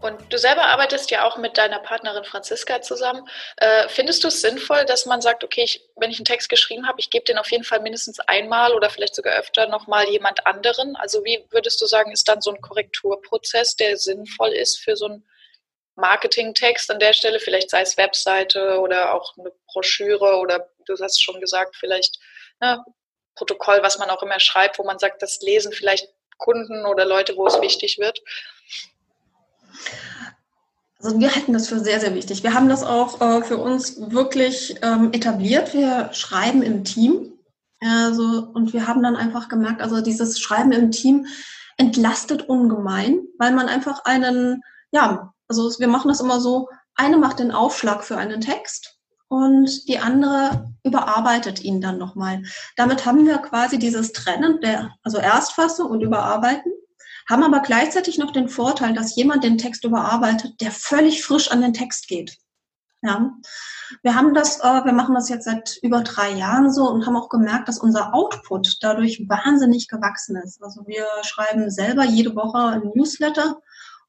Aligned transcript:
Und 0.00 0.32
du 0.32 0.38
selber 0.38 0.64
arbeitest 0.64 1.10
ja 1.10 1.26
auch 1.26 1.36
mit 1.36 1.58
deiner 1.58 1.78
Partnerin 1.78 2.24
Franziska 2.24 2.80
zusammen. 2.80 3.28
Äh, 3.56 3.86
findest 3.88 4.24
du 4.24 4.28
es 4.28 4.40
sinnvoll, 4.40 4.86
dass 4.86 5.04
man 5.04 5.20
sagt, 5.20 5.44
okay, 5.44 5.62
ich, 5.62 5.86
wenn 5.96 6.10
ich 6.10 6.18
einen 6.18 6.24
Text 6.24 6.48
geschrieben 6.48 6.88
habe, 6.88 7.00
ich 7.00 7.10
gebe 7.10 7.26
den 7.26 7.36
auf 7.36 7.50
jeden 7.50 7.64
Fall 7.64 7.80
mindestens 7.80 8.18
einmal 8.20 8.72
oder 8.72 8.88
vielleicht 8.88 9.14
sogar 9.14 9.34
öfter 9.34 9.68
nochmal 9.68 10.08
jemand 10.08 10.46
anderen? 10.46 10.96
Also 10.96 11.22
wie 11.24 11.44
würdest 11.50 11.80
du 11.82 11.86
sagen, 11.86 12.12
ist 12.12 12.28
dann 12.28 12.40
so 12.40 12.50
ein 12.50 12.62
Korrekturprozess, 12.62 13.76
der 13.76 13.98
sinnvoll 13.98 14.50
ist 14.50 14.78
für 14.78 14.96
so 14.96 15.04
einen 15.06 15.28
Marketingtext 15.96 16.90
an 16.90 16.98
der 16.98 17.12
Stelle, 17.12 17.38
vielleicht 17.38 17.68
sei 17.68 17.82
es 17.82 17.98
Webseite 17.98 18.80
oder 18.80 19.14
auch 19.14 19.36
eine 19.36 19.52
Broschüre 19.66 20.38
oder 20.38 20.70
du 20.86 20.94
hast 20.98 21.22
schon 21.22 21.40
gesagt, 21.40 21.76
vielleicht 21.76 22.18
ne, 22.60 22.82
Protokoll, 23.34 23.82
was 23.82 23.98
man 23.98 24.08
auch 24.08 24.22
immer 24.22 24.40
schreibt, 24.40 24.78
wo 24.78 24.84
man 24.84 24.98
sagt, 24.98 25.20
das 25.22 25.40
lesen 25.40 25.72
vielleicht 25.72 26.08
Kunden 26.38 26.86
oder 26.86 27.04
Leute, 27.04 27.36
wo 27.36 27.46
es 27.46 27.60
wichtig 27.60 27.98
wird? 27.98 28.22
Also 31.02 31.18
wir 31.18 31.34
halten 31.34 31.54
das 31.54 31.68
für 31.68 31.80
sehr, 31.80 32.00
sehr 32.00 32.14
wichtig. 32.14 32.42
Wir 32.42 32.52
haben 32.52 32.68
das 32.68 32.82
auch 32.82 33.20
äh, 33.20 33.42
für 33.42 33.56
uns 33.56 34.10
wirklich 34.10 34.76
ähm, 34.82 35.12
etabliert. 35.12 35.72
Wir 35.72 36.10
schreiben 36.12 36.62
im 36.62 36.84
Team. 36.84 37.32
Also, 37.82 38.50
und 38.52 38.74
wir 38.74 38.86
haben 38.86 39.02
dann 39.02 39.16
einfach 39.16 39.48
gemerkt, 39.48 39.80
also 39.80 40.02
dieses 40.02 40.38
Schreiben 40.38 40.72
im 40.72 40.90
Team 40.90 41.26
entlastet 41.78 42.46
ungemein, 42.46 43.20
weil 43.38 43.54
man 43.54 43.68
einfach 43.68 44.04
einen, 44.04 44.62
ja, 44.92 45.32
also 45.48 45.70
wir 45.78 45.88
machen 45.88 46.08
das 46.08 46.20
immer 46.20 46.40
so, 46.40 46.68
eine 46.94 47.16
macht 47.16 47.38
den 47.38 47.52
Aufschlag 47.52 48.04
für 48.04 48.18
einen 48.18 48.42
Text 48.42 48.98
und 49.28 49.88
die 49.88 49.98
andere 49.98 50.74
überarbeitet 50.84 51.62
ihn 51.62 51.80
dann 51.80 51.96
nochmal. 51.96 52.42
Damit 52.76 53.06
haben 53.06 53.26
wir 53.26 53.38
quasi 53.38 53.78
dieses 53.78 54.12
Trennen 54.12 54.60
der, 54.60 54.90
also 55.02 55.16
Erstfassung 55.16 55.88
und 55.88 56.02
Überarbeiten 56.02 56.72
haben 57.30 57.42
aber 57.42 57.60
gleichzeitig 57.60 58.18
noch 58.18 58.32
den 58.32 58.48
Vorteil, 58.48 58.92
dass 58.92 59.16
jemand 59.16 59.44
den 59.44 59.56
Text 59.56 59.84
überarbeitet, 59.84 60.60
der 60.60 60.72
völlig 60.72 61.22
frisch 61.22 61.50
an 61.50 61.62
den 61.62 61.72
Text 61.72 62.08
geht. 62.08 62.36
Ja. 63.02 63.30
Wir 64.02 64.14
haben 64.14 64.34
das, 64.34 64.60
äh, 64.60 64.84
wir 64.84 64.92
machen 64.92 65.14
das 65.14 65.30
jetzt 65.30 65.44
seit 65.44 65.78
über 65.82 66.02
drei 66.02 66.32
Jahren 66.32 66.70
so 66.70 66.88
und 66.88 67.06
haben 67.06 67.16
auch 67.16 67.30
gemerkt, 67.30 67.68
dass 67.68 67.78
unser 67.78 68.14
Output 68.14 68.76
dadurch 68.82 69.24
wahnsinnig 69.28 69.88
gewachsen 69.88 70.36
ist. 70.36 70.62
Also 70.62 70.86
wir 70.86 71.06
schreiben 71.22 71.70
selber 71.70 72.04
jede 72.04 72.36
Woche 72.36 72.58
ein 72.58 72.90
Newsletter 72.94 73.60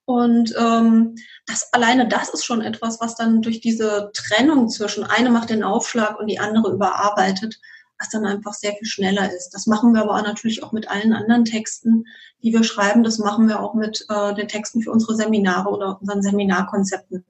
und 0.06 0.54
ähm, 0.58 1.16
das 1.46 1.72
alleine 1.74 2.08
das 2.08 2.30
ist 2.30 2.44
schon 2.44 2.62
etwas, 2.62 3.00
was 3.00 3.16
dann 3.16 3.42
durch 3.42 3.62
diese 3.62 4.12
Trennung 4.14 4.68
zwischen 4.68 5.06
eine 5.06 5.30
macht 5.30 5.50
den 5.50 5.64
Aufschlag 5.64 6.20
und 6.20 6.28
die 6.28 6.40
andere 6.40 6.74
überarbeitet, 6.74 7.60
was 8.02 8.10
dann 8.10 8.26
einfach 8.26 8.54
sehr 8.54 8.74
viel 8.74 8.88
schneller 8.88 9.32
ist. 9.32 9.52
Das 9.52 9.68
machen 9.68 9.94
wir 9.94 10.02
aber 10.02 10.22
natürlich 10.22 10.64
auch 10.64 10.72
mit 10.72 10.90
allen 10.90 11.14
anderen 11.14 11.46
Texten, 11.46 12.06
die 12.42 12.52
wir 12.52 12.64
schreiben. 12.64 13.04
Das 13.04 13.20
machen 13.20 13.48
wir 13.48 13.60
auch 13.62 13.76
mit 13.76 14.06
äh, 14.10 14.34
den 14.34 14.48
Texten 14.48 14.82
für 14.82 14.92
unsere 14.92 15.16
Seminare 15.16 15.70
oder 15.70 16.00
unseren 16.02 16.24
Seminarkonzepten, 16.24 17.26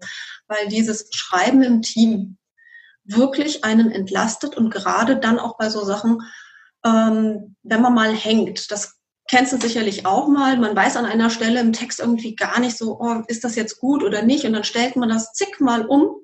weil 0.47 0.67
dieses 0.69 1.07
Schreiben 1.11 1.61
im 1.61 1.81
Team 1.81 2.37
wirklich 3.03 3.65
einen 3.65 3.91
entlastet 3.91 4.55
und 4.55 4.69
gerade 4.69 5.17
dann 5.17 5.39
auch 5.39 5.57
bei 5.57 5.69
so 5.69 5.83
Sachen, 5.83 6.21
ähm, 6.85 7.55
wenn 7.63 7.81
man 7.81 7.93
mal 7.93 8.13
hängt, 8.13 8.71
das 8.71 8.95
kennst 9.29 9.53
du 9.53 9.57
sicherlich 9.57 10.05
auch 10.05 10.27
mal, 10.27 10.57
man 10.57 10.75
weiß 10.75 10.95
an 10.95 11.05
einer 11.05 11.29
Stelle 11.29 11.59
im 11.59 11.73
Text 11.73 11.99
irgendwie 11.99 12.35
gar 12.35 12.59
nicht 12.59 12.77
so, 12.77 12.99
oh, 12.99 13.23
ist 13.27 13.43
das 13.43 13.55
jetzt 13.55 13.79
gut 13.79 14.03
oder 14.03 14.21
nicht 14.21 14.45
und 14.45 14.53
dann 14.53 14.63
stellt 14.63 14.95
man 14.95 15.09
das 15.09 15.33
zigmal 15.33 15.85
um 15.85 16.20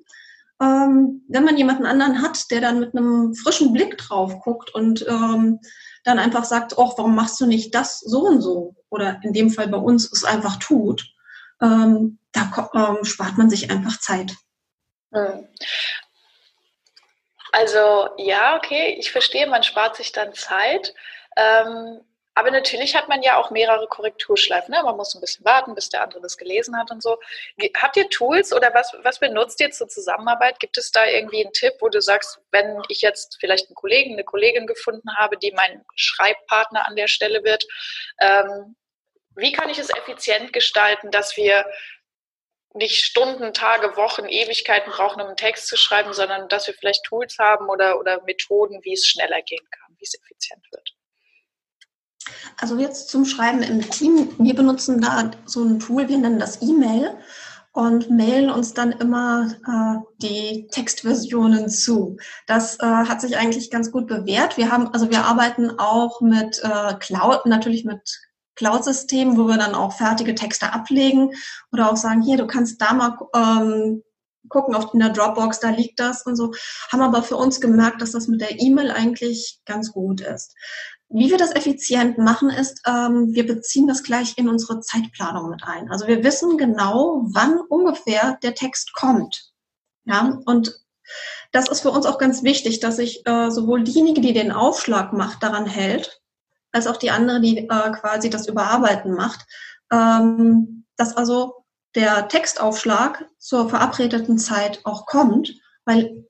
ähm, 0.60 1.24
wenn 1.28 1.44
man 1.44 1.56
jemanden 1.56 1.86
anderen 1.86 2.22
hat, 2.22 2.50
der 2.50 2.60
dann 2.60 2.80
mit 2.80 2.94
einem 2.94 3.34
frischen 3.34 3.72
Blick 3.72 3.96
drauf 3.98 4.40
guckt 4.40 4.74
und 4.74 5.06
ähm, 5.08 5.60
dann 6.04 6.18
einfach 6.18 6.44
sagt, 6.44 6.76
oh, 6.76 6.92
warum 6.96 7.14
machst 7.14 7.40
du 7.40 7.46
nicht 7.46 7.74
das 7.74 8.00
so 8.00 8.22
und 8.22 8.40
so? 8.40 8.74
Oder 8.90 9.20
in 9.22 9.32
dem 9.32 9.50
Fall 9.50 9.68
bei 9.68 9.78
uns 9.78 10.10
es 10.10 10.24
einfach 10.24 10.56
tut, 10.56 11.04
ähm, 11.60 12.18
da 12.32 12.50
ähm, 12.74 13.04
spart 13.04 13.38
man 13.38 13.50
sich 13.50 13.70
einfach 13.70 13.98
Zeit. 14.00 14.34
Hm. 15.12 15.46
Also 17.52 18.10
ja, 18.18 18.56
okay, 18.56 18.96
ich 18.98 19.10
verstehe, 19.10 19.46
man 19.46 19.62
spart 19.62 19.96
sich 19.96 20.12
dann 20.12 20.34
Zeit. 20.34 20.94
Ähm, 21.36 22.00
aber 22.38 22.52
natürlich 22.52 22.94
hat 22.94 23.08
man 23.08 23.20
ja 23.20 23.36
auch 23.36 23.50
mehrere 23.50 23.88
Korrekturschleifen. 23.88 24.72
Ne? 24.72 24.80
Man 24.84 24.96
muss 24.96 25.12
ein 25.12 25.20
bisschen 25.20 25.44
warten, 25.44 25.74
bis 25.74 25.88
der 25.88 26.04
andere 26.04 26.20
das 26.20 26.36
gelesen 26.36 26.78
hat 26.78 26.88
und 26.92 27.02
so. 27.02 27.18
Habt 27.76 27.96
ihr 27.96 28.08
Tools 28.10 28.52
oder 28.52 28.72
was, 28.74 28.94
was 29.02 29.18
benutzt 29.18 29.60
ihr 29.60 29.72
zur 29.72 29.88
Zusammenarbeit? 29.88 30.60
Gibt 30.60 30.78
es 30.78 30.92
da 30.92 31.04
irgendwie 31.04 31.42
einen 31.42 31.52
Tipp, 31.52 31.74
wo 31.80 31.88
du 31.88 32.00
sagst, 32.00 32.38
wenn 32.52 32.80
ich 32.88 33.00
jetzt 33.00 33.38
vielleicht 33.40 33.66
einen 33.66 33.74
Kollegen, 33.74 34.12
eine 34.12 34.22
Kollegin 34.22 34.68
gefunden 34.68 35.16
habe, 35.16 35.36
die 35.36 35.50
mein 35.50 35.84
Schreibpartner 35.96 36.86
an 36.86 36.94
der 36.94 37.08
Stelle 37.08 37.42
wird, 37.42 37.66
ähm, 38.20 38.76
wie 39.34 39.50
kann 39.50 39.68
ich 39.68 39.80
es 39.80 39.90
effizient 39.90 40.52
gestalten, 40.52 41.10
dass 41.10 41.36
wir 41.36 41.66
nicht 42.72 43.04
Stunden, 43.04 43.52
Tage, 43.52 43.96
Wochen, 43.96 44.26
Ewigkeiten 44.26 44.92
brauchen, 44.92 45.20
um 45.20 45.26
einen 45.26 45.36
Text 45.36 45.66
zu 45.66 45.76
schreiben, 45.76 46.12
sondern 46.12 46.48
dass 46.48 46.68
wir 46.68 46.74
vielleicht 46.74 47.02
Tools 47.02 47.36
haben 47.40 47.68
oder, 47.68 47.98
oder 47.98 48.22
Methoden, 48.22 48.78
wie 48.84 48.92
es 48.92 49.08
schneller 49.08 49.42
gehen 49.42 49.66
kann, 49.72 49.96
wie 49.98 50.04
es 50.04 50.14
effizient 50.14 50.64
wird? 50.70 50.97
Also 52.56 52.78
jetzt 52.78 53.08
zum 53.08 53.24
Schreiben 53.24 53.62
im 53.62 53.88
Team. 53.90 54.30
Wir 54.38 54.54
benutzen 54.54 55.00
da 55.00 55.30
so 55.46 55.62
ein 55.64 55.78
Tool, 55.78 56.08
wir 56.08 56.18
nennen 56.18 56.38
das 56.38 56.60
E-Mail 56.62 57.16
und 57.72 58.10
mailen 58.10 58.50
uns 58.50 58.74
dann 58.74 58.92
immer 58.92 59.52
äh, 59.66 60.00
die 60.16 60.66
Textversionen 60.70 61.68
zu. 61.68 62.16
Das 62.46 62.80
äh, 62.80 62.84
hat 62.84 63.20
sich 63.20 63.36
eigentlich 63.36 63.70
ganz 63.70 63.92
gut 63.92 64.08
bewährt. 64.08 64.56
Wir 64.56 64.72
haben, 64.72 64.88
also 64.88 65.10
wir 65.10 65.24
arbeiten 65.24 65.78
auch 65.78 66.20
mit 66.20 66.60
äh, 66.64 66.94
Cloud, 66.98 67.46
natürlich 67.46 67.84
mit 67.84 68.00
Cloud-Systemen, 68.56 69.38
wo 69.38 69.46
wir 69.46 69.58
dann 69.58 69.76
auch 69.76 69.92
fertige 69.92 70.34
Texte 70.34 70.72
ablegen 70.72 71.32
oder 71.72 71.92
auch 71.92 71.96
sagen, 71.96 72.22
hier, 72.22 72.36
du 72.36 72.48
kannst 72.48 72.80
da 72.82 72.92
mal 72.92 73.16
ähm, 73.34 74.02
gucken 74.48 74.74
auf 74.74 74.90
der 74.92 75.10
Dropbox, 75.10 75.60
da 75.60 75.70
liegt 75.70 76.00
das 76.00 76.26
und 76.26 76.36
so. 76.36 76.52
Haben 76.90 77.02
aber 77.02 77.22
für 77.22 77.36
uns 77.36 77.60
gemerkt, 77.60 78.02
dass 78.02 78.12
das 78.12 78.28
mit 78.28 78.40
der 78.40 78.60
E-Mail 78.60 78.90
eigentlich 78.90 79.60
ganz 79.66 79.92
gut 79.92 80.20
ist. 80.20 80.54
Wie 81.10 81.30
wir 81.30 81.38
das 81.38 81.54
effizient 81.54 82.18
machen, 82.18 82.50
ist, 82.50 82.82
ähm, 82.86 83.34
wir 83.34 83.46
beziehen 83.46 83.86
das 83.86 84.02
gleich 84.02 84.36
in 84.36 84.48
unsere 84.48 84.80
Zeitplanung 84.80 85.48
mit 85.48 85.62
ein. 85.64 85.90
Also 85.90 86.06
wir 86.06 86.22
wissen 86.22 86.58
genau, 86.58 87.22
wann 87.32 87.60
ungefähr 87.60 88.38
der 88.42 88.54
Text 88.54 88.92
kommt. 88.92 89.52
Ja, 90.04 90.38
und 90.44 90.78
das 91.52 91.68
ist 91.68 91.80
für 91.80 91.90
uns 91.90 92.04
auch 92.04 92.18
ganz 92.18 92.42
wichtig, 92.42 92.80
dass 92.80 92.96
sich 92.96 93.26
äh, 93.26 93.50
sowohl 93.50 93.84
diejenige, 93.84 94.20
die 94.20 94.34
den 94.34 94.52
Aufschlag 94.52 95.14
macht, 95.14 95.42
daran 95.42 95.66
hält, 95.66 96.20
als 96.72 96.86
auch 96.86 96.98
die 96.98 97.10
andere, 97.10 97.40
die 97.40 97.58
äh, 97.58 97.90
quasi 97.92 98.28
das 98.28 98.46
Überarbeiten 98.46 99.14
macht, 99.14 99.46
ähm, 99.90 100.84
dass 100.96 101.16
also 101.16 101.64
der 101.94 102.28
Textaufschlag 102.28 103.24
zur 103.38 103.70
verabredeten 103.70 104.38
Zeit 104.38 104.80
auch 104.84 105.06
kommt, 105.06 105.54
weil 105.86 106.26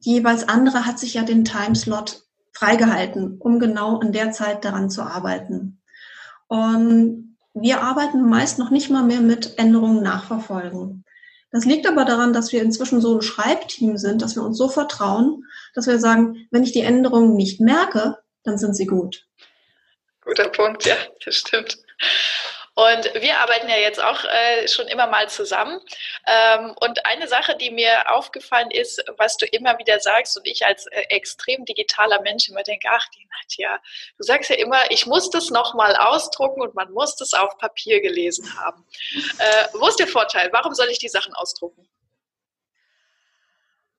jeweils 0.00 0.48
andere 0.48 0.84
hat 0.84 0.98
sich 0.98 1.14
ja 1.14 1.22
den 1.22 1.44
Timeslot 1.44 2.23
freigehalten, 2.54 3.36
um 3.38 3.58
genau 3.58 4.00
in 4.00 4.12
der 4.12 4.30
Zeit 4.30 4.64
daran 4.64 4.88
zu 4.88 5.02
arbeiten. 5.02 5.82
Und 6.46 7.36
wir 7.52 7.82
arbeiten 7.82 8.28
meist 8.28 8.58
noch 8.58 8.70
nicht 8.70 8.90
mal 8.90 9.02
mehr 9.02 9.20
mit 9.20 9.58
Änderungen 9.58 10.02
nachverfolgen. 10.02 11.04
Das 11.50 11.64
liegt 11.64 11.86
aber 11.86 12.04
daran, 12.04 12.32
dass 12.32 12.52
wir 12.52 12.62
inzwischen 12.62 13.00
so 13.00 13.14
ein 13.14 13.22
Schreibteam 13.22 13.96
sind, 13.96 14.22
dass 14.22 14.34
wir 14.34 14.42
uns 14.42 14.58
so 14.58 14.68
vertrauen, 14.68 15.44
dass 15.74 15.86
wir 15.86 16.00
sagen, 16.00 16.48
wenn 16.50 16.64
ich 16.64 16.72
die 16.72 16.80
Änderungen 16.80 17.36
nicht 17.36 17.60
merke, 17.60 18.18
dann 18.42 18.58
sind 18.58 18.74
sie 18.74 18.86
gut. 18.86 19.26
Guter 20.20 20.48
Punkt, 20.48 20.84
ja, 20.84 20.96
das 21.24 21.36
stimmt. 21.36 21.78
Und 22.76 23.08
wir 23.14 23.38
arbeiten 23.38 23.68
ja 23.68 23.76
jetzt 23.76 24.02
auch 24.02 24.24
äh, 24.24 24.66
schon 24.66 24.88
immer 24.88 25.06
mal 25.06 25.28
zusammen. 25.28 25.80
Ähm, 26.26 26.74
und 26.80 27.06
eine 27.06 27.28
Sache, 27.28 27.56
die 27.56 27.70
mir 27.70 28.10
aufgefallen 28.10 28.72
ist, 28.72 29.04
was 29.16 29.36
du 29.36 29.46
immer 29.46 29.78
wieder 29.78 30.00
sagst 30.00 30.36
und 30.36 30.46
ich 30.46 30.66
als 30.66 30.86
äh, 30.86 31.02
extrem 31.10 31.64
digitaler 31.64 32.20
Mensch 32.22 32.48
immer 32.48 32.64
denke, 32.64 32.88
ach, 32.90 33.06
die 33.10 33.28
Nadja, 33.30 33.78
du 34.18 34.24
sagst 34.24 34.50
ja 34.50 34.56
immer, 34.56 34.90
ich 34.90 35.06
muss 35.06 35.30
das 35.30 35.50
nochmal 35.50 35.94
ausdrucken 35.94 36.62
und 36.62 36.74
man 36.74 36.90
muss 36.92 37.14
das 37.14 37.32
auf 37.32 37.56
Papier 37.58 38.00
gelesen 38.00 38.58
haben. 38.58 38.84
Äh, 39.38 39.68
wo 39.74 39.86
ist 39.86 40.00
der 40.00 40.08
Vorteil? 40.08 40.50
Warum 40.52 40.74
soll 40.74 40.88
ich 40.88 40.98
die 40.98 41.08
Sachen 41.08 41.32
ausdrucken? 41.34 41.88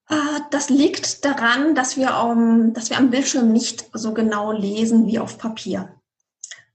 Ah, 0.08 0.42
das 0.52 0.70
liegt 0.70 1.24
daran, 1.24 1.76
dass 1.76 1.96
wir, 1.96 2.16
um, 2.18 2.74
dass 2.74 2.90
wir 2.90 2.98
am 2.98 3.10
Bildschirm 3.10 3.54
nicht 3.54 3.86
so 3.94 4.14
genau 4.14 4.52
lesen 4.52 5.08
wie 5.08 5.18
auf 5.18 5.38
Papier. 5.38 6.00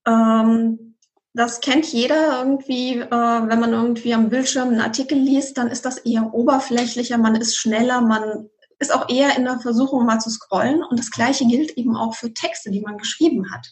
Ähm, 0.06 0.89
das 1.32 1.60
kennt 1.60 1.86
jeder 1.92 2.42
irgendwie, 2.42 2.98
äh, 2.98 3.10
wenn 3.10 3.60
man 3.60 3.72
irgendwie 3.72 4.14
am 4.14 4.30
Bildschirm 4.30 4.68
einen 4.68 4.80
Artikel 4.80 5.16
liest, 5.16 5.58
dann 5.58 5.68
ist 5.68 5.84
das 5.84 5.98
eher 5.98 6.34
oberflächlicher, 6.34 7.18
man 7.18 7.36
ist 7.36 7.56
schneller, 7.56 8.00
man 8.00 8.48
ist 8.80 8.92
auch 8.92 9.08
eher 9.08 9.36
in 9.36 9.44
der 9.44 9.60
Versuchung 9.60 10.06
mal 10.06 10.18
zu 10.18 10.30
scrollen. 10.30 10.82
Und 10.82 10.98
das 10.98 11.10
Gleiche 11.10 11.46
gilt 11.46 11.76
eben 11.76 11.96
auch 11.96 12.14
für 12.14 12.32
Texte, 12.32 12.70
die 12.70 12.80
man 12.80 12.96
geschrieben 12.96 13.52
hat. 13.52 13.66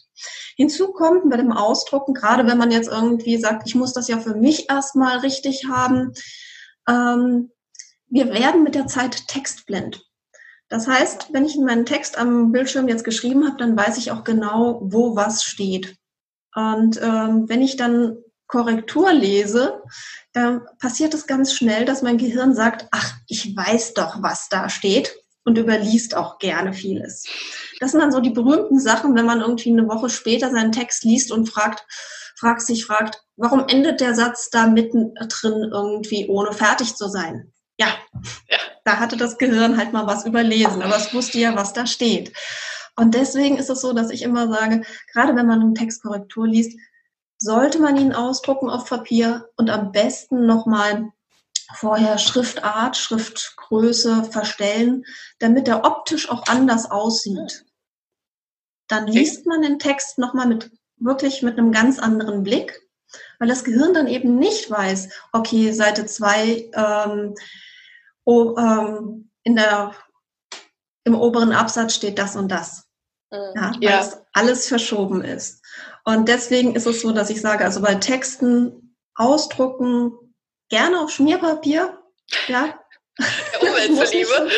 Hinzu 0.55 0.93
kommt 0.93 1.29
bei 1.29 1.37
dem 1.37 1.51
Ausdrucken, 1.51 2.13
gerade 2.13 2.47
wenn 2.47 2.59
man 2.59 2.71
jetzt 2.71 2.89
irgendwie 2.89 3.37
sagt, 3.37 3.67
ich 3.67 3.75
muss 3.75 3.91
das 3.91 4.07
ja 4.07 4.19
für 4.19 4.35
mich 4.35 4.69
erstmal 4.69 5.17
richtig 5.17 5.65
haben, 5.67 6.13
ähm, 6.87 7.51
wir 8.07 8.31
werden 8.33 8.63
mit 8.63 8.75
der 8.75 8.87
Zeit 8.87 9.27
textblind. 9.27 10.01
Das 10.69 10.87
heißt, 10.87 11.33
wenn 11.33 11.45
ich 11.45 11.57
meinen 11.57 11.85
Text 11.85 12.17
am 12.17 12.51
Bildschirm 12.51 12.87
jetzt 12.87 13.03
geschrieben 13.03 13.47
habe, 13.47 13.57
dann 13.57 13.75
weiß 13.75 13.97
ich 13.97 14.11
auch 14.11 14.23
genau, 14.23 14.79
wo 14.83 15.15
was 15.15 15.43
steht. 15.43 15.98
Und 16.55 16.99
ähm, 17.01 17.45
wenn 17.47 17.61
ich 17.61 17.77
dann 17.77 18.17
Korrektur 18.47 19.13
lese, 19.13 19.81
äh, 20.33 20.57
passiert 20.79 21.13
es 21.13 21.27
ganz 21.27 21.53
schnell, 21.53 21.85
dass 21.85 22.01
mein 22.01 22.17
Gehirn 22.17 22.55
sagt, 22.55 22.87
ach, 22.91 23.13
ich 23.27 23.55
weiß 23.55 23.93
doch, 23.93 24.21
was 24.21 24.49
da 24.49 24.69
steht 24.69 25.15
und 25.45 25.57
überliest 25.57 26.15
auch 26.17 26.39
gerne 26.39 26.73
vieles. 26.73 27.25
Das 27.79 27.91
sind 27.91 27.99
dann 28.01 28.11
so 28.11 28.19
die 28.19 28.31
berühmten 28.31 28.79
Sachen, 28.79 29.15
wenn 29.15 29.25
man 29.25 29.41
irgendwie 29.41 29.71
eine 29.71 29.87
Woche 29.87 30.09
später 30.09 30.49
seinen 30.49 30.71
Text 30.71 31.03
liest 31.03 31.31
und 31.31 31.47
fragt, 31.47 31.85
fragt 32.35 32.61
sich, 32.61 32.85
fragt, 32.85 33.21
warum 33.37 33.65
endet 33.67 34.01
der 34.01 34.15
Satz 34.15 34.49
da 34.49 34.67
mittendrin 34.67 35.69
irgendwie, 35.71 36.27
ohne 36.27 36.51
fertig 36.51 36.95
zu 36.95 37.07
sein? 37.07 37.53
Ja, 37.77 37.87
ja, 38.49 38.57
da 38.83 38.97
hatte 38.97 39.15
das 39.15 39.37
Gehirn 39.37 39.77
halt 39.77 39.93
mal 39.93 40.07
was 40.07 40.25
überlesen, 40.25 40.81
aber 40.81 40.97
es 40.97 41.13
wusste 41.13 41.37
ja, 41.37 41.55
was 41.55 41.73
da 41.73 41.85
steht. 41.85 42.33
Und 42.99 43.15
deswegen 43.15 43.57
ist 43.57 43.69
es 43.69 43.79
so, 43.79 43.93
dass 43.93 44.11
ich 44.11 44.23
immer 44.23 44.49
sage, 44.49 44.81
gerade 45.13 45.33
wenn 45.33 45.47
man 45.47 45.61
eine 45.61 45.73
Textkorrektur 45.73 46.45
liest, 46.45 46.77
sollte 47.37 47.79
man 47.79 47.95
ihn 47.95 48.11
ausdrucken 48.11 48.69
auf 48.69 48.89
Papier 48.89 49.49
und 49.55 49.69
am 49.69 49.93
besten 49.93 50.45
nochmal 50.45 51.09
vorher 51.75 52.17
Schriftart, 52.17 52.97
Schriftgröße 52.97 54.25
verstellen, 54.25 55.05
damit 55.39 55.69
er 55.69 55.85
optisch 55.85 56.29
auch 56.29 56.47
anders 56.47 56.91
aussieht. 56.91 57.65
Dann 58.89 59.07
liest 59.07 59.45
man 59.45 59.61
den 59.61 59.79
Text 59.79 60.17
nochmal 60.17 60.47
mit 60.47 60.69
wirklich 60.97 61.41
mit 61.41 61.57
einem 61.57 61.71
ganz 61.71 61.99
anderen 61.99 62.43
Blick, 62.43 62.81
weil 63.39 63.47
das 63.47 63.63
Gehirn 63.63 63.93
dann 63.93 64.07
eben 64.07 64.35
nicht 64.35 64.69
weiß, 64.69 65.09
okay, 65.31 65.71
Seite 65.71 66.05
2 66.05 66.71
ähm, 66.73 67.35
oh, 68.25 68.57
ähm, 68.57 69.31
in 69.43 69.55
der, 69.55 69.95
im 71.05 71.15
oberen 71.15 71.53
Absatz 71.53 71.95
steht 71.95 72.19
das 72.19 72.35
und 72.35 72.49
das. 72.49 72.88
Mhm. 73.31 73.53
Ja, 73.55 73.71
weil 73.73 73.81
ja. 73.81 74.13
alles 74.33 74.67
verschoben 74.67 75.23
ist. 75.23 75.61
Und 76.03 76.27
deswegen 76.27 76.75
ist 76.75 76.87
es 76.87 77.01
so, 77.01 77.11
dass 77.11 77.29
ich 77.29 77.41
sage, 77.41 77.63
also 77.63 77.81
bei 77.81 77.95
Texten 77.95 78.95
ausdrucken, 79.15 80.13
gerne 80.69 81.01
auf 81.01 81.11
Schmierpapier, 81.11 81.97
ja. 82.47 82.79
Der 83.61 83.69
Umwelt 83.69 83.95
zuliebe. 84.07 84.49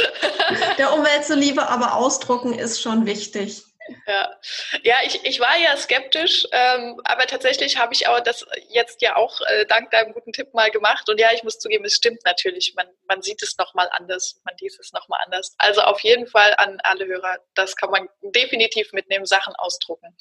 Der 0.78 0.94
Umwelt 0.94 1.26
zuliebe, 1.26 1.68
aber 1.68 1.96
ausdrucken 1.96 2.54
ist 2.54 2.82
schon 2.82 3.06
wichtig. 3.06 3.64
Ja, 4.08 4.40
ja 4.84 4.96
ich, 5.04 5.24
ich 5.24 5.40
war 5.40 5.58
ja 5.58 5.76
skeptisch, 5.76 6.46
ähm, 6.52 7.00
aber 7.04 7.26
tatsächlich 7.28 7.78
habe 7.78 7.94
ich 7.94 8.08
auch 8.08 8.20
das 8.20 8.46
jetzt 8.70 9.02
ja 9.02 9.16
auch 9.16 9.42
äh, 9.42 9.66
dank 9.66 9.92
deinem 9.92 10.14
guten 10.14 10.34
Tipp 10.34 10.54
mal 10.54 10.70
gemacht. 10.72 11.10
Und 11.10 11.20
ja, 11.20 11.30
ich 11.34 11.44
muss 11.44 11.60
zugeben, 11.60 11.86
es 11.86 11.96
stimmt 11.96 12.20
natürlich. 12.26 12.74
Man, 12.76 12.88
man 13.08 13.22
sieht 13.22 13.42
es 13.42 13.58
nochmal 13.58 13.90
anders, 13.92 14.40
man 14.44 14.56
liest 14.60 14.80
es 14.80 14.94
nochmal 14.94 15.20
anders. 15.26 15.56
Also 15.58 15.82
auf 15.82 16.00
jeden 16.02 16.28
Fall 16.28 16.54
an 16.58 16.80
alle 16.84 17.06
Hörer, 17.06 17.40
das 17.56 17.76
kann 17.76 17.90
man 17.90 18.08
definitiv 18.22 18.92
mitnehmen, 18.94 19.26
Sachen 19.26 19.56
ausdrucken. 19.56 20.16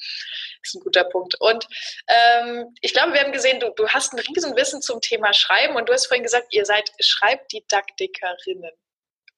Ist 0.63 0.75
ein 0.75 0.81
guter 0.81 1.03
Punkt. 1.05 1.35
Und 1.39 1.67
ähm, 2.07 2.73
ich 2.81 2.93
glaube, 2.93 3.13
wir 3.13 3.21
haben 3.21 3.31
gesehen, 3.31 3.59
du, 3.59 3.71
du 3.75 3.87
hast 3.89 4.13
ein 4.13 4.19
Riesenwissen 4.19 4.81
zum 4.81 5.01
Thema 5.01 5.33
Schreiben 5.33 5.75
und 5.75 5.87
du 5.87 5.93
hast 5.93 6.07
vorhin 6.07 6.23
gesagt, 6.23 6.47
ihr 6.51 6.65
seid 6.65 6.91
Schreibdidaktikerinnen. 6.99 8.71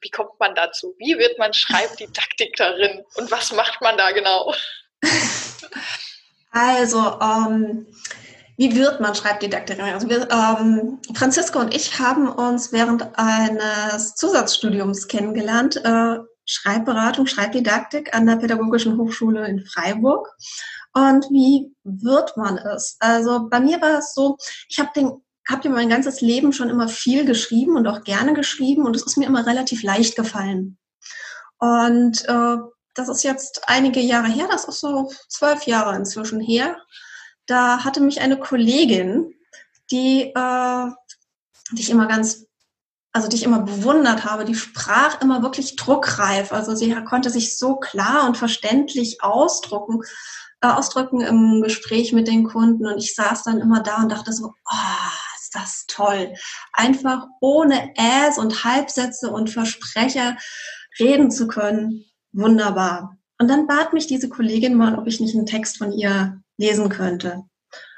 Wie 0.04 0.10
kommt 0.10 0.40
man 0.40 0.54
dazu? 0.54 0.94
Wie 0.98 1.18
wird 1.18 1.40
man 1.40 1.54
Schreibdidaktikerin 1.54 3.04
und 3.16 3.32
was 3.32 3.54
macht 3.54 3.82
man 3.82 3.98
da 3.98 4.12
genau? 4.12 4.54
Also, 6.56 7.20
ähm, 7.20 7.88
wie 8.58 8.76
wird 8.76 9.02
man 9.02 9.16
Schreibdidaktikerin? 9.16 9.92
Also 9.94 10.08
wir, 10.08 10.30
ähm, 10.30 11.00
Franziska 11.16 11.60
und 11.60 11.74
ich 11.74 11.98
haben 11.98 12.30
uns 12.30 12.72
während 12.72 13.08
eines 13.18 14.14
Zusatzstudiums 14.14 15.08
kennengelernt, 15.08 15.78
äh, 15.78 16.20
Schreibberatung, 16.46 17.26
Schreibdidaktik 17.26 18.14
an 18.14 18.28
der 18.28 18.36
Pädagogischen 18.36 19.00
Hochschule 19.00 19.48
in 19.48 19.66
Freiburg. 19.66 20.30
Und 20.94 21.26
wie 21.32 21.74
wird 21.84 22.38
man 22.38 22.58
es? 22.58 22.98
Also 23.00 23.50
bei 23.50 23.60
mir 23.60 23.82
war 23.82 23.98
es 23.98 24.14
so, 24.14 24.38
ich 24.70 24.78
habe 24.78 24.92
den 24.96 25.24
habe 25.48 25.64
ja 25.66 25.70
mein 25.72 25.90
ganzes 25.90 26.22
Leben 26.22 26.54
schon 26.54 26.70
immer 26.70 26.88
viel 26.88 27.26
geschrieben 27.26 27.76
und 27.76 27.88
auch 27.88 28.04
gerne 28.04 28.34
geschrieben 28.34 28.86
und 28.86 28.96
es 28.96 29.04
ist 29.04 29.18
mir 29.18 29.26
immer 29.26 29.46
relativ 29.46 29.84
leicht 29.84 30.16
gefallen. 30.16 30.78
Und 31.60 32.28
äh, 32.28 32.58
das 32.94 33.10
ist 33.10 33.24
jetzt 33.24 33.62
einige 33.68 34.00
Jahre 34.00 34.28
her, 34.28 34.48
das 34.50 34.66
ist 34.66 34.80
so 34.80 35.12
zwölf 35.28 35.64
Jahre 35.64 35.96
inzwischen 35.96 36.40
her. 36.40 36.78
Da 37.46 37.84
hatte 37.84 38.02
mich 38.02 38.22
eine 38.22 38.40
Kollegin, 38.40 39.34
die, 39.92 40.32
äh, 40.34 40.86
die 41.72 41.82
ich 41.82 41.90
immer 41.90 42.08
ganz, 42.08 42.46
also 43.12 43.28
die 43.28 43.36
ich 43.36 43.44
immer 43.44 43.62
bewundert 43.62 44.26
habe, 44.26 44.46
die 44.46 44.56
sprach 44.56 45.22
immer 45.22 45.42
wirklich 45.42 45.76
druckreif. 45.76 46.52
Also 46.52 46.76
sie 46.76 46.94
konnte 47.04 47.30
sich 47.30 47.58
so 47.58 47.78
klar 47.78 48.28
und 48.28 48.38
verständlich 48.38 49.22
ausdrucken, 49.22 50.02
äh, 50.62 50.68
ausdrücken 50.68 51.22
im 51.22 51.62
Gespräch 51.62 52.14
mit 52.14 52.28
den 52.28 52.46
Kunden. 52.46 52.88
Und 52.88 52.98
ich 52.98 53.14
saß 53.16 53.44
dann 53.44 53.60
immer 53.60 53.82
da 53.82 53.98
und 53.98 54.12
dachte 54.12 54.32
so, 54.32 54.48
oh, 54.48 55.33
das 55.54 55.86
toll. 55.88 56.34
Einfach 56.74 57.28
ohne 57.42 57.94
Äs 57.96 58.38
und 58.38 58.64
Halbsätze 58.64 59.30
und 59.30 59.50
Versprecher 59.50 60.38
reden 61.00 61.32
zu 61.32 61.48
können. 61.48 62.06
Wunderbar. 62.32 63.18
Und 63.40 63.48
dann 63.48 63.68
bat 63.68 63.94
mich 63.94 64.08
diese 64.08 64.30
Kollegin 64.30 64.76
mal, 64.76 64.98
ob 64.98 65.08
ich 65.08 65.20
nicht 65.20 65.36
einen 65.36 65.46
Text 65.46 65.78
von 65.78 65.92
ihr 65.92 66.42
lesen 66.58 66.90
könnte. 66.90 67.44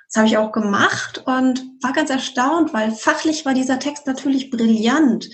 Das 0.08 0.18
habe 0.18 0.28
ich 0.28 0.38
auch 0.38 0.52
gemacht 0.52 1.24
und 1.26 1.64
war 1.82 1.94
ganz 1.94 2.10
erstaunt, 2.10 2.74
weil 2.74 2.92
fachlich 2.92 3.46
war 3.46 3.54
dieser 3.54 3.80
Text 3.80 4.08
natürlich 4.08 4.50
brillant, 4.50 5.30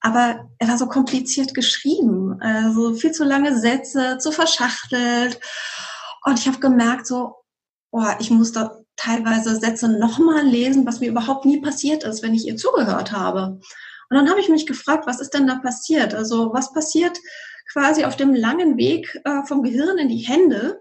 aber 0.00 0.50
er 0.58 0.68
war 0.68 0.78
so 0.78 0.86
kompliziert 0.86 1.54
geschrieben, 1.54 2.40
also 2.40 2.94
viel 2.94 3.12
zu 3.12 3.24
lange 3.24 3.58
Sätze, 3.58 4.18
zu 4.18 4.30
verschachtelt. 4.30 5.40
Und 6.24 6.38
ich 6.38 6.46
habe 6.46 6.58
gemerkt, 6.58 7.06
so, 7.06 7.36
oh, 7.92 8.04
ich 8.18 8.30
muss 8.30 8.52
da 8.52 8.78
teilweise 8.96 9.56
Sätze 9.56 9.88
nochmal 9.88 10.44
lesen, 10.44 10.86
was 10.86 11.00
mir 11.00 11.10
überhaupt 11.10 11.44
nie 11.44 11.60
passiert 11.60 12.04
ist, 12.04 12.22
wenn 12.22 12.34
ich 12.34 12.46
ihr 12.46 12.56
zugehört 12.56 13.12
habe. 13.12 13.60
Und 14.08 14.16
dann 14.16 14.28
habe 14.30 14.40
ich 14.40 14.48
mich 14.48 14.66
gefragt, 14.66 15.06
was 15.06 15.20
ist 15.20 15.34
denn 15.34 15.46
da 15.46 15.56
passiert? 15.56 16.14
Also 16.14 16.52
was 16.52 16.72
passiert 16.72 17.18
quasi 17.72 18.04
auf 18.04 18.16
dem 18.16 18.34
langen 18.34 18.76
Weg 18.76 19.20
äh, 19.24 19.42
vom 19.44 19.62
Gehirn 19.62 19.98
in 19.98 20.08
die 20.08 20.18
Hände 20.18 20.80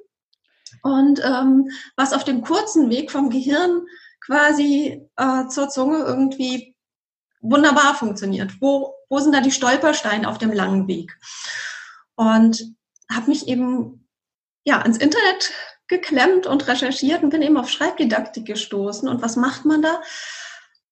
und 0.83 1.19
ähm, 1.25 1.69
was 1.95 2.13
auf 2.13 2.23
dem 2.23 2.41
kurzen 2.41 2.89
Weg 2.89 3.11
vom 3.11 3.29
Gehirn 3.29 3.81
quasi 4.21 5.07
äh, 5.15 5.47
zur 5.47 5.69
Zunge 5.69 5.99
irgendwie 5.99 6.75
wunderbar 7.41 7.95
funktioniert. 7.95 8.53
Wo, 8.59 8.93
wo 9.09 9.19
sind 9.19 9.33
da 9.33 9.41
die 9.41 9.51
Stolpersteine 9.51 10.27
auf 10.27 10.37
dem 10.37 10.51
langen 10.51 10.87
Weg? 10.87 11.17
Und 12.15 12.63
habe 13.11 13.29
mich 13.29 13.47
eben 13.47 14.07
ja 14.63 14.81
ins 14.81 14.97
Internet 14.97 15.51
geklemmt 15.87 16.47
und 16.47 16.67
recherchiert 16.67 17.23
und 17.23 17.29
bin 17.29 17.41
eben 17.41 17.57
auf 17.57 17.69
Schreibdidaktik 17.69 18.45
gestoßen. 18.45 19.07
Und 19.07 19.21
was 19.21 19.35
macht 19.35 19.65
man 19.65 19.81
da? 19.81 20.01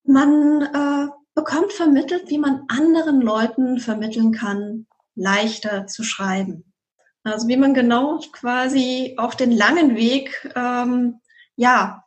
Man 0.04 0.62
äh, 0.62 1.08
bekommt 1.34 1.72
vermittelt, 1.72 2.28
wie 2.28 2.38
man 2.38 2.64
anderen 2.68 3.20
Leuten 3.20 3.78
vermitteln 3.78 4.32
kann, 4.32 4.86
leichter 5.14 5.86
zu 5.86 6.02
schreiben. 6.04 6.72
Also 7.24 7.48
wie 7.48 7.56
man 7.56 7.74
genau 7.74 8.20
quasi 8.32 9.14
auf 9.16 9.34
den 9.34 9.50
langen 9.50 9.96
Weg 9.96 10.52
ähm, 10.54 11.20
ja 11.56 12.04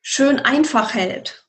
schön 0.00 0.38
einfach 0.38 0.94
hält. 0.94 1.46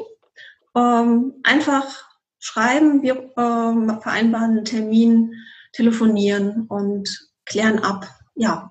Ähm, 0.76 1.34
einfach 1.42 2.04
schreiben, 2.38 3.02
wir 3.02 3.32
ähm, 3.36 4.00
vereinbaren 4.00 4.52
einen 4.52 4.64
Termin, 4.64 5.34
telefonieren 5.72 6.66
und 6.68 7.28
klären 7.46 7.80
ab, 7.80 8.08
ja, 8.34 8.70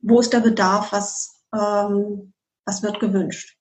wo 0.00 0.20
ist 0.20 0.32
der 0.32 0.40
Bedarf, 0.40 0.92
was, 0.92 1.42
ähm, 1.54 2.32
was 2.66 2.82
wird 2.82 2.98
gewünscht. 3.00 3.56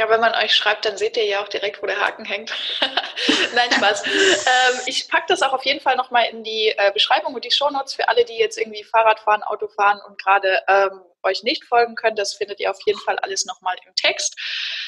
Ja, 0.00 0.08
wenn 0.08 0.20
man 0.20 0.34
euch 0.34 0.54
schreibt, 0.54 0.86
dann 0.86 0.96
seht 0.96 1.18
ihr 1.18 1.26
ja 1.26 1.42
auch 1.42 1.48
direkt, 1.48 1.82
wo 1.82 1.86
der 1.86 2.00
Haken 2.00 2.24
hängt. 2.24 2.54
Nein, 3.54 3.70
Spaß. 3.70 4.02
ähm, 4.06 4.80
ich 4.86 5.06
packe 5.10 5.26
das 5.28 5.42
auch 5.42 5.52
auf 5.52 5.66
jeden 5.66 5.80
Fall 5.80 5.94
nochmal 5.94 6.30
in 6.30 6.42
die 6.42 6.68
äh, 6.68 6.90
Beschreibung 6.90 7.34
und 7.34 7.44
die 7.44 7.50
Shownotes 7.50 7.92
für 7.92 8.08
alle, 8.08 8.24
die 8.24 8.38
jetzt 8.38 8.56
irgendwie 8.56 8.82
Fahrrad 8.82 9.20
fahren, 9.20 9.42
Auto 9.42 9.68
fahren 9.68 10.00
und 10.08 10.16
gerade 10.16 10.62
ähm, 10.68 11.02
euch 11.22 11.42
nicht 11.42 11.66
folgen 11.66 11.96
können. 11.96 12.16
Das 12.16 12.32
findet 12.32 12.60
ihr 12.60 12.70
auf 12.70 12.78
jeden 12.86 12.98
Fall 12.98 13.18
alles 13.18 13.44
nochmal 13.44 13.76
im 13.86 13.94
Text. 13.94 14.40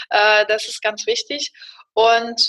Äh, 0.09 0.47
das 0.47 0.67
ist 0.67 0.81
ganz 0.81 1.07
wichtig. 1.07 1.53
Und 1.93 2.49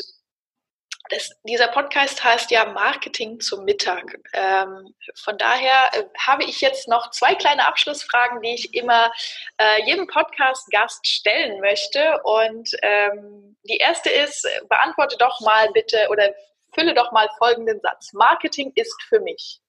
das, 1.10 1.32
dieser 1.44 1.68
Podcast 1.68 2.24
heißt 2.24 2.50
ja 2.52 2.66
Marketing 2.66 3.40
zum 3.40 3.66
Mittag. 3.66 4.20
Ähm, 4.34 4.96
von 5.16 5.38
daher 5.38 5.90
äh, 5.94 6.04
habe 6.18 6.44
ich 6.46 6.62
jetzt 6.62 6.88
noch 6.88 7.12
zwei 7.12 7.36
kleine 7.36 7.68
Abschlussfragen, 7.68 8.42
die 8.42 8.54
ich 8.54 8.74
immer 8.74 9.12
äh, 9.58 9.86
jedem 9.86 10.08
Podcast-Gast 10.08 11.06
stellen 11.06 11.60
möchte. 11.60 12.22
Und 12.24 12.70
ähm, 12.82 13.58
die 13.64 13.78
erste 13.78 14.10
ist, 14.10 14.48
beantworte 14.70 15.18
doch 15.18 15.42
mal 15.42 15.70
bitte 15.74 16.08
oder 16.10 16.34
fülle 16.74 16.94
doch 16.94 17.12
mal 17.12 17.30
folgenden 17.38 17.80
Satz. 17.82 18.14
Marketing 18.14 18.72
ist 18.76 19.02
für 19.04 19.20
mich. 19.20 19.60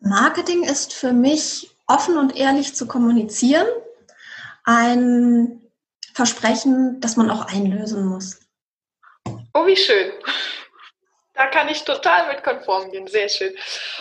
Marketing 0.00 0.64
ist 0.64 0.92
für 0.92 1.12
mich 1.12 1.70
offen 1.86 2.16
und 2.16 2.36
ehrlich 2.36 2.74
zu 2.74 2.86
kommunizieren. 2.86 3.66
Ein 4.64 5.60
Versprechen, 6.14 7.00
das 7.00 7.16
man 7.16 7.30
auch 7.30 7.46
einlösen 7.46 8.06
muss. 8.06 8.40
Oh, 9.54 9.66
wie 9.66 9.76
schön. 9.76 10.12
Da 11.34 11.46
kann 11.46 11.68
ich 11.68 11.84
total 11.84 12.28
mit 12.28 12.44
konform 12.44 12.90
gehen. 12.90 13.06
Sehr 13.06 13.28
schön. 13.28 13.54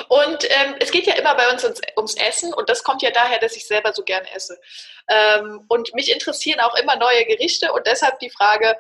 Und 0.09 0.43
ähm, 0.50 0.75
es 0.79 0.91
geht 0.91 1.07
ja 1.07 1.15
immer 1.15 1.36
bei 1.36 1.50
uns 1.50 1.63
ums, 1.63 1.79
ums, 1.95 2.15
Essen 2.15 2.53
und 2.53 2.69
das 2.69 2.83
kommt 2.83 3.01
ja 3.01 3.12
daher, 3.12 3.39
dass 3.39 3.55
ich 3.55 3.65
selber 3.65 3.93
so 3.93 4.03
gerne 4.03 4.29
esse. 4.33 4.59
Ähm, 5.07 5.63
und 5.69 5.93
mich 5.93 6.12
interessieren 6.12 6.59
auch 6.59 6.75
immer 6.75 6.98
neue 6.98 7.25
Gerichte 7.25 7.71
und 7.71 7.88
deshalb 7.88 8.19
die 8.19 8.29
Frage, 8.29 8.75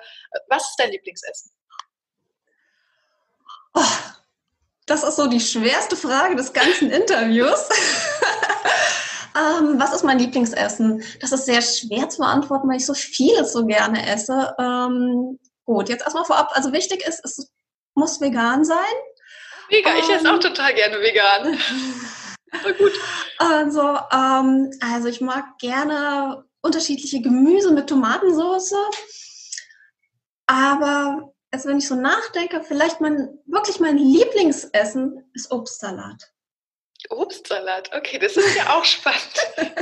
was 0.47 0.69
ist 0.69 0.75
dein 0.77 0.91
Lieblingsessen? 0.91 1.51
Oh, 3.75 3.95
das 4.85 5.03
ist 5.03 5.15
so 5.15 5.27
die 5.27 5.39
schwerste 5.39 5.95
Frage 5.95 6.35
des 6.35 6.51
ganzen 6.51 6.91
Interviews. 6.91 7.69
ähm, 9.37 9.79
was 9.79 9.93
ist 9.93 10.03
mein 10.03 10.19
Lieblingsessen? 10.19 11.01
Das 11.21 11.31
ist 11.31 11.45
sehr 11.45 11.61
schwer 11.61 12.09
zu 12.09 12.17
beantworten, 12.17 12.67
weil 12.67 12.77
ich 12.77 12.85
so 12.85 12.93
vieles 12.93 13.53
so 13.53 13.65
gerne 13.65 14.05
esse. 14.05 14.53
Ähm, 14.59 15.39
Gut, 15.69 15.87
jetzt 15.87 16.01
erstmal 16.01 16.25
vorab, 16.25 16.49
also 16.53 16.73
wichtig 16.73 17.05
ist, 17.05 17.23
es 17.23 17.51
muss 17.93 18.19
vegan 18.19 18.65
sein. 18.65 18.95
Vegan, 19.69 19.97
ich 19.99 20.09
esse 20.09 20.27
auch 20.27 20.33
ähm, 20.33 20.41
total 20.41 20.73
gerne 20.73 20.99
vegan. 20.99 21.59
Voll 22.63 22.73
gut. 22.73 22.91
Also, 23.37 23.81
ähm, 24.11 24.71
also 24.79 25.07
ich 25.09 25.21
mag 25.21 25.59
gerne 25.59 26.43
unterschiedliche 26.63 27.21
Gemüse 27.21 27.71
mit 27.71 27.87
Tomatensauce. 27.87 28.73
Aber 30.47 31.35
also 31.51 31.69
wenn 31.69 31.77
ich 31.77 31.87
so 31.87 31.93
nachdenke, 31.93 32.63
vielleicht 32.63 32.99
mein 32.99 33.37
wirklich 33.45 33.79
mein 33.79 33.99
Lieblingsessen 33.99 35.29
ist 35.35 35.51
Obstsalat. 35.51 36.31
Obstsalat, 37.09 37.93
okay, 37.95 38.19
das 38.19 38.35
ist 38.35 38.55
ja 38.55 38.77
auch 38.77 38.85
spannend. 38.85 39.79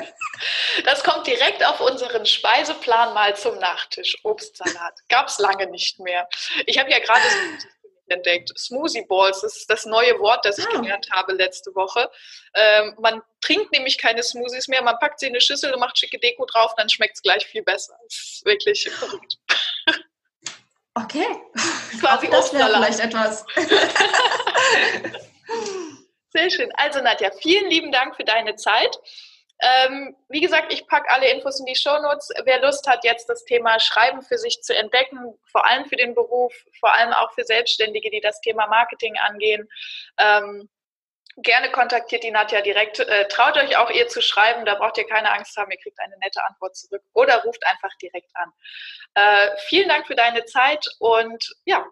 Das 0.85 1.03
kommt 1.03 1.25
direkt 1.25 1.65
auf 1.65 1.81
unseren 1.81 2.25
Speiseplan 2.25 3.13
mal 3.13 3.35
zum 3.35 3.57
Nachtisch. 3.57 4.17
Obstsalat. 4.23 4.99
Gab 5.09 5.27
es 5.27 5.39
lange 5.39 5.67
nicht 5.67 5.99
mehr. 5.99 6.29
Ich 6.67 6.77
habe 6.77 6.91
ja 6.91 6.99
gerade 6.99 7.21
Smoothies 7.21 7.77
entdeckt. 8.09 8.57
Smoothie 8.57 9.05
Balls, 9.05 9.41
das 9.41 9.57
ist 9.57 9.69
das 9.69 9.85
neue 9.85 10.19
Wort, 10.19 10.45
das 10.45 10.57
ich 10.57 10.67
oh. 10.69 10.81
gelernt 10.81 11.09
habe 11.11 11.33
letzte 11.33 11.73
Woche. 11.75 12.09
Ähm, 12.53 12.95
man 12.99 13.21
trinkt 13.41 13.71
nämlich 13.71 13.97
keine 13.97 14.23
Smoothies 14.23 14.67
mehr, 14.67 14.81
man 14.81 14.97
packt 14.99 15.19
sie 15.19 15.27
in 15.27 15.33
eine 15.33 15.41
Schüssel 15.41 15.73
und 15.73 15.79
macht 15.79 15.97
schicke 15.97 16.19
Deko 16.19 16.45
drauf, 16.45 16.73
dann 16.77 16.89
schmeckt 16.89 17.15
es 17.15 17.21
gleich 17.21 17.45
viel 17.45 17.63
besser. 17.63 17.97
Das 18.03 18.13
ist 18.13 18.45
wirklich 18.45 18.89
verrückt. 18.89 19.37
Okay. 20.93 21.27
Quasi 21.99 22.27
Auch 22.27 22.31
das 22.31 22.53
wäre 22.53 22.69
vielleicht 22.69 22.99
etwas. 22.99 23.45
Sehr 26.29 26.49
schön. 26.49 26.71
Also 26.75 27.01
Nadja, 27.01 27.31
vielen 27.31 27.69
lieben 27.69 27.91
Dank 27.91 28.15
für 28.15 28.23
deine 28.23 28.55
Zeit. 28.55 28.97
Ähm, 29.59 30.15
wie 30.29 30.41
gesagt, 30.41 30.71
ich 30.71 30.85
packe 30.87 31.09
alle 31.09 31.31
Infos 31.31 31.59
in 31.59 31.65
die 31.65 31.75
Shownotes. 31.75 32.29
Wer 32.43 32.61
Lust 32.61 32.87
hat, 32.87 33.03
jetzt 33.03 33.27
das 33.27 33.43
Thema 33.43 33.79
Schreiben 33.79 34.21
für 34.21 34.37
sich 34.37 34.61
zu 34.61 34.75
entdecken, 34.75 35.33
vor 35.51 35.65
allem 35.65 35.85
für 35.85 35.95
den 35.95 36.13
Beruf, 36.13 36.53
vor 36.79 36.93
allem 36.93 37.11
auch 37.13 37.33
für 37.33 37.43
Selbstständige, 37.43 38.11
die 38.11 38.21
das 38.21 38.39
Thema 38.41 38.67
Marketing 38.67 39.15
angehen, 39.17 39.67
ähm, 40.19 40.69
gerne 41.37 41.71
kontaktiert 41.71 42.23
die 42.23 42.31
Nadja 42.31 42.61
direkt. 42.61 42.99
Äh, 42.99 43.27
traut 43.27 43.57
euch 43.57 43.77
auch 43.77 43.89
ihr 43.89 44.07
zu 44.07 44.21
schreiben, 44.21 44.65
da 44.65 44.75
braucht 44.75 44.97
ihr 44.97 45.07
keine 45.07 45.31
Angst 45.31 45.55
haben, 45.57 45.71
ihr 45.71 45.77
kriegt 45.77 45.99
eine 45.99 46.17
nette 46.19 46.43
Antwort 46.43 46.75
zurück 46.75 47.03
oder 47.13 47.43
ruft 47.43 47.65
einfach 47.65 47.95
direkt 48.01 48.29
an. 48.35 48.51
Äh, 49.15 49.57
vielen 49.67 49.89
Dank 49.89 50.07
für 50.07 50.15
deine 50.15 50.45
Zeit 50.45 50.85
und 50.99 51.55
ja, 51.65 51.85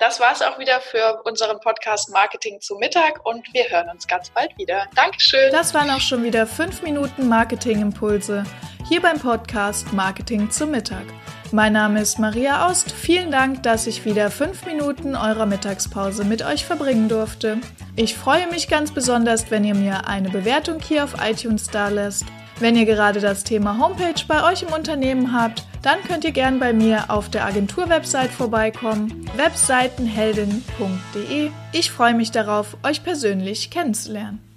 das 0.00 0.18
war 0.18 0.32
es 0.32 0.40
auch 0.40 0.58
wieder 0.58 0.80
für 0.80 1.20
unseren 1.24 1.60
Podcast 1.60 2.10
Marketing 2.10 2.58
zu 2.60 2.76
Mittag 2.76 3.24
und 3.26 3.46
wir 3.52 3.64
hören 3.68 3.90
uns 3.90 4.06
ganz 4.08 4.30
bald 4.30 4.56
wieder. 4.56 4.86
Dankeschön. 4.96 5.52
Das 5.52 5.74
waren 5.74 5.90
auch 5.90 6.00
schon 6.00 6.24
wieder 6.24 6.46
fünf 6.46 6.82
Minuten 6.82 7.28
Marketing-Impulse 7.28 8.44
hier 8.88 9.02
beim 9.02 9.18
Podcast 9.18 9.92
Marketing 9.92 10.50
zu 10.50 10.66
Mittag. 10.66 11.04
Mein 11.52 11.74
Name 11.74 12.00
ist 12.00 12.18
Maria 12.18 12.66
Aust. 12.66 12.90
Vielen 12.90 13.30
Dank, 13.30 13.62
dass 13.62 13.86
ich 13.86 14.06
wieder 14.06 14.30
fünf 14.30 14.64
Minuten 14.64 15.14
eurer 15.14 15.44
Mittagspause 15.44 16.24
mit 16.24 16.42
euch 16.42 16.64
verbringen 16.64 17.10
durfte. 17.10 17.58
Ich 17.94 18.16
freue 18.16 18.46
mich 18.46 18.68
ganz 18.68 18.92
besonders, 18.92 19.50
wenn 19.50 19.64
ihr 19.64 19.74
mir 19.74 20.06
eine 20.06 20.30
Bewertung 20.30 20.80
hier 20.80 21.04
auf 21.04 21.16
iTunes 21.22 21.66
da 21.68 21.88
lässt 21.88 22.24
wenn 22.60 22.76
ihr 22.76 22.84
gerade 22.84 23.20
das 23.20 23.42
Thema 23.42 23.78
Homepage 23.78 24.22
bei 24.28 24.52
euch 24.52 24.62
im 24.62 24.72
Unternehmen 24.74 25.32
habt, 25.32 25.64
dann 25.82 26.02
könnt 26.06 26.24
ihr 26.24 26.32
gern 26.32 26.58
bei 26.58 26.72
mir 26.72 27.10
auf 27.10 27.28
der 27.30 27.44
Agentur-Website 27.46 28.30
vorbeikommen, 28.30 29.26
webseitenheldin.de. 29.36 31.50
Ich 31.72 31.90
freue 31.90 32.14
mich 32.14 32.30
darauf, 32.30 32.76
euch 32.82 33.02
persönlich 33.02 33.70
kennenzulernen. 33.70 34.49